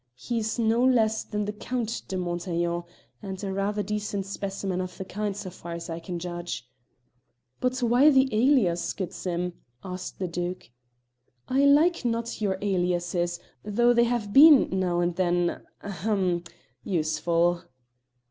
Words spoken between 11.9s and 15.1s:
not your aliases, though they have been, now